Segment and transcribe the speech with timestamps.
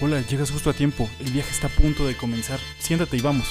[0.00, 1.08] Hola, llegas justo a tiempo.
[1.20, 2.58] El viaje está a punto de comenzar.
[2.80, 3.46] Siéntate y vamos.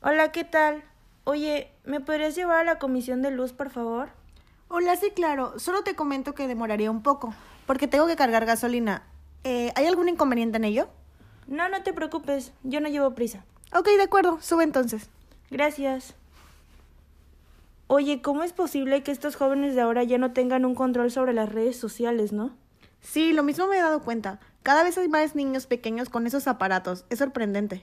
[0.00, 0.82] Hola, ¿qué tal?
[1.24, 4.08] Oye, ¿me podrías llevar a la comisión de luz, por favor?
[4.68, 5.58] Hola, sí, claro.
[5.58, 7.34] Solo te comento que demoraría un poco,
[7.66, 9.02] porque tengo que cargar gasolina.
[9.44, 10.88] Eh, ¿Hay algún inconveniente en ello?
[11.46, 13.44] No, no te preocupes, yo no llevo prisa.
[13.74, 15.08] Ok, de acuerdo, sube entonces.
[15.50, 16.14] Gracias.
[17.86, 21.32] Oye, ¿cómo es posible que estos jóvenes de ahora ya no tengan un control sobre
[21.32, 22.52] las redes sociales, no?
[23.00, 24.40] Sí, lo mismo me he dado cuenta.
[24.62, 27.04] Cada vez hay más niños pequeños con esos aparatos.
[27.10, 27.82] Es sorprendente.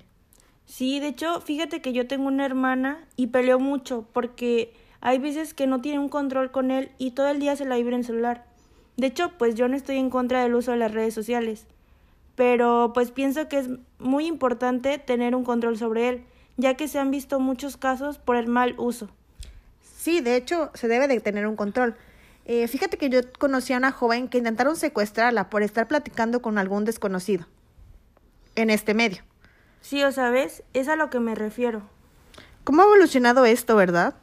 [0.66, 5.54] Sí, de hecho, fíjate que yo tengo una hermana y peleo mucho porque hay veces
[5.54, 7.96] que no tiene un control con él y todo el día se la vive en
[7.96, 8.46] el celular.
[8.98, 11.68] De hecho, pues yo no estoy en contra del uso de las redes sociales,
[12.42, 13.70] pero pues pienso que es
[14.00, 16.26] muy importante tener un control sobre él,
[16.58, 19.12] ya que se han visto muchos casos por el mal uso.
[20.00, 21.96] Sí, de hecho, se debe de tener un control.
[22.46, 26.58] Eh, fíjate que yo conocí a una joven que intentaron secuestrarla por estar platicando con
[26.58, 27.46] algún desconocido
[28.56, 29.22] en este medio.
[29.82, 31.84] Sí, o sabes, es a lo que me refiero.
[32.64, 34.16] ¿Cómo ha evolucionado esto, verdad?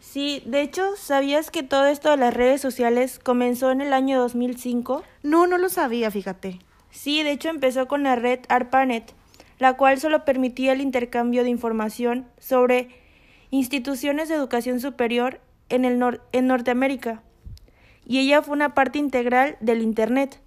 [0.00, 4.18] Sí, de hecho, ¿sabías que todo esto de las redes sociales comenzó en el año
[4.18, 5.04] 2005?
[5.22, 6.58] No, no lo sabía, fíjate.
[6.96, 9.12] Sí, de hecho empezó con la red ARPANET,
[9.58, 12.88] la cual solo permitía el intercambio de información sobre
[13.50, 17.22] instituciones de educación superior en, el nor en Norteamérica.
[18.06, 20.40] Y ella fue una parte integral del Internet.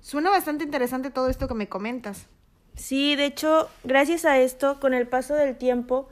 [0.00, 2.28] Suena bastante interesante todo esto que me comentas.
[2.76, 6.08] Sí, de hecho, gracias a esto, con el paso del tiempo,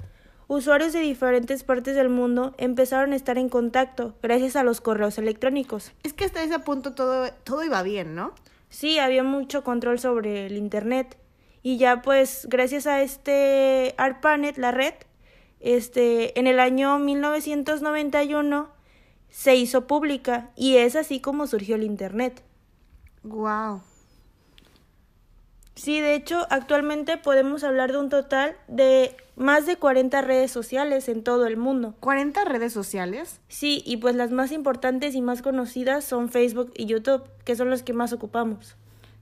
[0.49, 5.19] usuarios de diferentes partes del mundo empezaron a estar en contacto gracias a los correos
[5.19, 5.93] electrónicos.
[6.03, 8.33] Es que hasta ese punto todo, todo iba bien, ¿no?
[8.69, 11.17] Sí, había mucho control sobre el Internet.
[11.63, 14.95] Y ya pues gracias a este ARPANET, la red,
[15.61, 18.71] este, en el año 1991
[19.31, 22.43] se hizo pública y es así como surgió el Internet.
[23.23, 23.83] Wow.
[25.77, 31.09] Sí, de hecho, actualmente podemos hablar de un total de más de 40 redes sociales
[31.11, 31.95] en todo el mundo.
[32.01, 33.41] ¿40 redes sociales?
[33.49, 37.69] Sí, y pues las más importantes y más conocidas son Facebook y YouTube, que son
[37.69, 38.75] los que más ocupamos.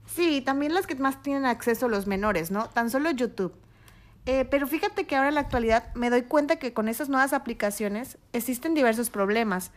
[0.05, 2.69] Sí, también las que más tienen acceso los menores, ¿no?
[2.69, 3.53] Tan solo YouTube.
[4.25, 7.33] Eh, pero fíjate que ahora en la actualidad me doy cuenta que con esas nuevas
[7.33, 9.71] aplicaciones existen diversos problemas.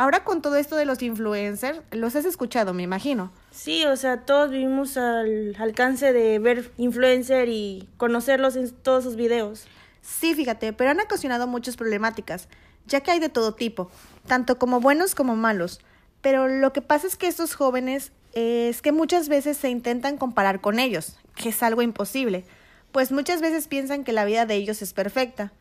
[0.00, 3.30] Ahora con todo esto de los influencers, los has escuchado, me imagino.
[3.50, 9.16] Sí, o sea, todos vivimos al alcance de ver influencer y conocerlos en todos sus
[9.16, 9.66] videos.
[10.00, 12.48] Sí, fíjate, pero han ocasionado muchas problemáticas,
[12.86, 13.90] ya que hay de todo tipo,
[14.26, 15.82] tanto como buenos como malos.
[16.22, 20.62] Pero lo que pasa es que estos jóvenes es que muchas veces se intentan comparar
[20.62, 22.46] con ellos, que es algo imposible,
[22.90, 25.52] pues muchas veces piensan que la vida de ellos es perfecta.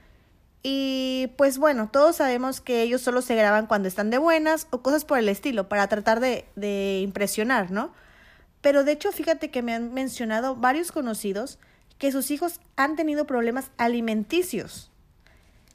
[0.61, 4.81] Y pues bueno, todos sabemos que ellos solo se graban cuando están de buenas o
[4.81, 7.93] cosas por el estilo, para tratar de, de impresionar, ¿no?
[8.61, 11.59] Pero de hecho, fíjate que me han mencionado varios conocidos
[11.97, 14.91] que sus hijos han tenido problemas alimenticios.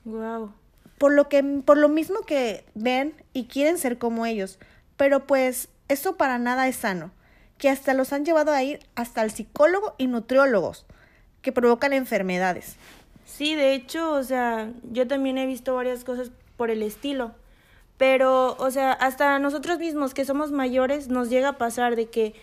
[0.05, 0.53] Wow.
[0.99, 4.59] Por lo que, por lo mismo que ven y quieren ser como ellos.
[4.97, 7.11] Pero pues eso para nada es sano.
[7.59, 10.87] Que hasta los han llevado a ir hasta el psicólogo y nutriólogos,
[11.41, 12.77] que provocan enfermedades.
[13.25, 17.33] Sí, de hecho, o sea, yo también he visto varias cosas por el estilo.
[17.97, 22.35] Pero, o sea, hasta nosotros mismos que somos mayores nos llega a pasar de que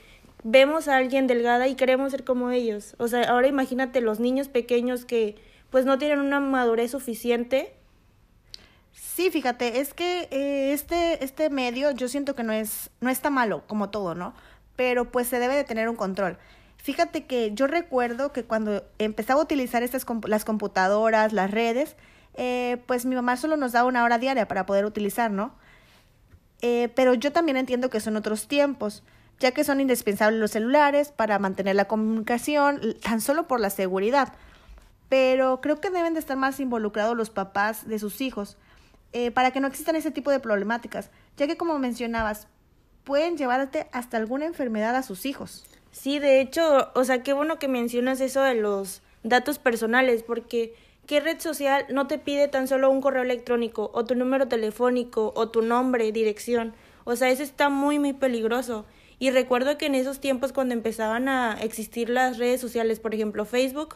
[0.43, 2.95] vemos a alguien delgada y queremos ser como ellos.
[2.97, 5.35] O sea, ahora imagínate los niños pequeños que
[5.69, 7.73] pues no tienen una madurez suficiente.
[8.93, 13.29] Sí, fíjate, es que eh, este, este medio yo siento que no es, no está
[13.29, 14.33] malo, como todo, ¿no?
[14.75, 16.37] Pero pues se debe de tener un control.
[16.81, 21.95] Fíjate que yo recuerdo que cuando empezaba a utilizar estas las computadoras, las redes,
[22.33, 25.53] eh, pues mi mamá solo nos daba una hora diaria para poder utilizar, ¿no?
[26.61, 29.03] Eh, pero yo también entiendo que son otros tiempos,
[29.39, 34.33] ya que son indispensables los celulares para mantener la comunicación, tan solo por la seguridad.
[35.07, 38.57] Pero creo que deben de estar más involucrados los papás de sus hijos,
[39.13, 42.47] eh, para que no existan ese tipo de problemáticas, ya que como mencionabas,
[43.03, 45.65] pueden llevarte hasta alguna enfermedad a sus hijos.
[45.91, 50.73] Sí, de hecho, o sea, qué bueno que mencionas eso de los datos personales, porque
[51.05, 55.33] ¿qué red social no te pide tan solo un correo electrónico o tu número telefónico
[55.35, 56.73] o tu nombre, dirección?
[57.03, 58.85] O sea, eso está muy, muy peligroso.
[59.19, 63.45] Y recuerdo que en esos tiempos cuando empezaban a existir las redes sociales, por ejemplo
[63.45, 63.95] Facebook,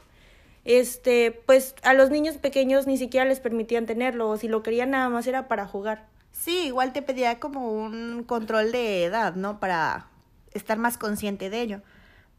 [0.65, 4.91] este, pues a los niños pequeños ni siquiera les permitían tenerlo, o si lo querían
[4.91, 6.07] nada más era para jugar.
[6.31, 9.59] Sí, igual te pedía como un control de edad, ¿no?
[9.59, 10.07] Para
[10.55, 11.81] estar más consciente de ello.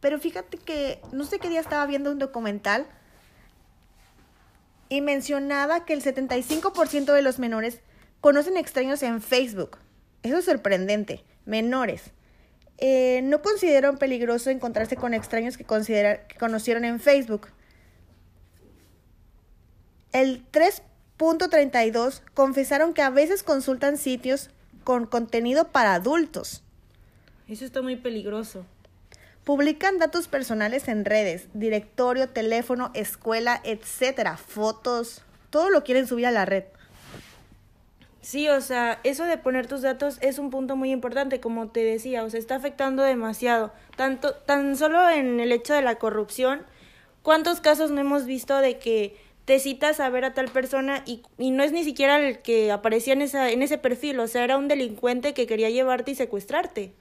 [0.00, 2.86] Pero fíjate que no sé qué día estaba viendo un documental
[4.88, 7.80] y mencionaba que el 75% de los menores
[8.20, 9.78] conocen extraños en Facebook.
[10.22, 11.24] Eso es sorprendente.
[11.44, 12.12] Menores.
[12.78, 17.48] Eh, no consideran peligroso encontrarse con extraños que, que conocieron en Facebook.
[20.12, 24.50] El 3.32 confesaron que a veces consultan sitios
[24.84, 26.62] con contenido para adultos.
[27.48, 28.66] Eso está muy peligroso.
[29.44, 36.32] Publican datos personales en redes, directorio, teléfono, escuela, etcétera, fotos, todo lo quieren subir a
[36.32, 36.64] la red.
[38.20, 41.84] Sí, o sea, eso de poner tus datos es un punto muy importante, como te
[41.84, 46.62] decía, o sea, está afectando demasiado, tanto tan solo en el hecho de la corrupción.
[47.22, 51.22] ¿Cuántos casos no hemos visto de que te citas a ver a tal persona y,
[51.38, 54.42] y no es ni siquiera el que aparecía en, esa, en ese perfil, o sea,
[54.42, 56.92] era un delincuente que quería llevarte y secuestrarte?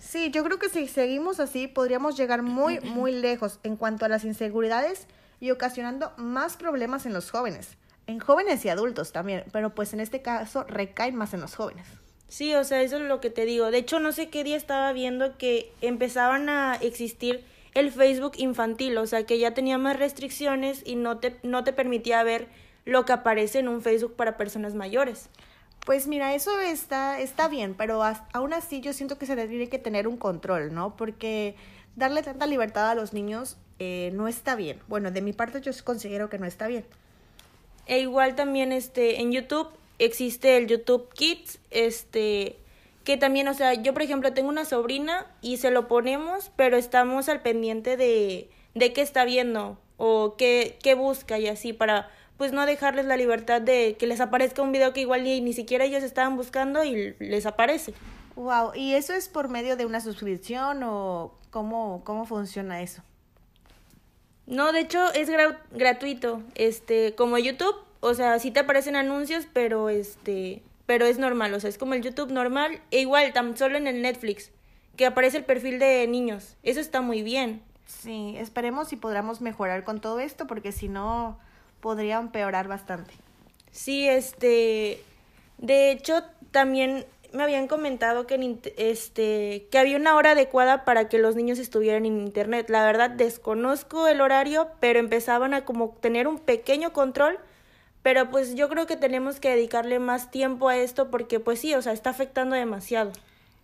[0.00, 4.08] Sí, yo creo que si seguimos así podríamos llegar muy, muy lejos en cuanto a
[4.08, 5.06] las inseguridades
[5.38, 7.76] y ocasionando más problemas en los jóvenes.
[8.06, 11.86] En jóvenes y adultos también, pero pues en este caso recae más en los jóvenes.
[12.28, 13.70] Sí, o sea, eso es lo que te digo.
[13.70, 17.44] De hecho, no sé qué día estaba viendo que empezaban a existir
[17.74, 21.72] el Facebook infantil, o sea, que ya tenía más restricciones y no te, no te
[21.72, 22.48] permitía ver
[22.84, 25.28] lo que aparece en un Facebook para personas mayores.
[25.86, 29.78] Pues mira, eso está, está bien, pero aún así yo siento que se tiene que
[29.78, 30.96] tener un control, ¿no?
[30.96, 31.56] Porque
[31.96, 34.78] darle tanta libertad a los niños eh, no está bien.
[34.88, 36.84] Bueno, de mi parte yo considero que no está bien.
[37.86, 39.68] E igual también este, en YouTube
[39.98, 42.56] existe el YouTube Kids, este,
[43.04, 46.76] que también, o sea, yo por ejemplo tengo una sobrina y se lo ponemos, pero
[46.76, 52.08] estamos al pendiente de, de qué está viendo o qué, qué busca y así para
[52.38, 55.52] pues no dejarles la libertad de que les aparezca un video que igual ni, ni
[55.52, 57.92] siquiera ellos estaban buscando y les aparece.
[58.34, 63.02] Wow, ¿y eso es por medio de una suscripción o cómo, cómo funciona eso?
[64.46, 65.30] No, de hecho es
[65.70, 71.52] gratuito, este, como YouTube, o sea, sí te aparecen anuncios, pero este, pero es normal,
[71.52, 74.50] o sea, es como el YouTube normal, e igual, tan solo en el Netflix,
[74.96, 76.56] que aparece el perfil de niños.
[76.62, 77.62] Eso está muy bien.
[77.98, 81.38] Sí, esperemos si podamos mejorar con todo esto, porque si no,
[81.80, 83.12] podría empeorar bastante.
[83.72, 85.02] Sí, este,
[85.58, 91.18] de hecho, también me habían comentado que, este, que había una hora adecuada para que
[91.18, 92.70] los niños estuvieran en internet.
[92.70, 97.38] La verdad, desconozco el horario, pero empezaban a como tener un pequeño control.
[98.02, 101.74] Pero pues yo creo que tenemos que dedicarle más tiempo a esto porque pues sí,
[101.74, 103.12] o sea, está afectando demasiado.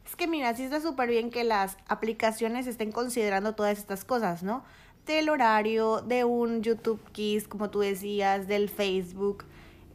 [0.06, 4.42] Es que mira, sí está súper bien que las aplicaciones estén considerando todas estas cosas,
[4.42, 4.64] ¿no?
[5.06, 9.44] del horario, de un YouTube Kiss, como tú decías, del Facebook.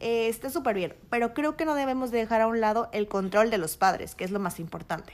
[0.00, 3.50] Eh, está súper bien, pero creo que no debemos dejar a un lado el control
[3.50, 5.12] de los padres, que es lo más importante.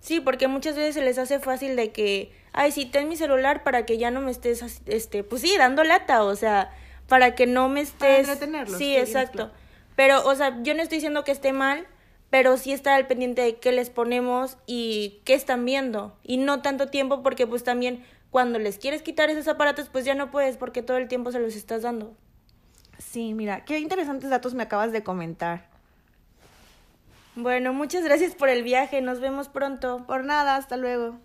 [0.00, 3.62] Sí, porque muchas veces se les hace fácil de que, ay, sí, ten mi celular
[3.62, 6.70] para que ya no me estés, este, pues sí, dando lata, o sea,
[7.06, 8.26] para que no me estés...
[8.26, 9.50] Para Sí, exacto.
[9.94, 11.86] Pero, o sea, yo no estoy diciendo que esté mal,
[12.34, 16.18] pero sí estar al pendiente de qué les ponemos y qué están viendo.
[16.24, 20.16] Y no tanto tiempo porque pues también cuando les quieres quitar esos aparatos, pues ya
[20.16, 22.12] no puedes porque todo el tiempo se los estás dando.
[22.98, 25.68] Sí, mira, qué interesantes datos me acabas de comentar.
[27.36, 30.04] Bueno, muchas gracias por el viaje, nos vemos pronto.
[30.04, 31.20] Por nada, hasta luego.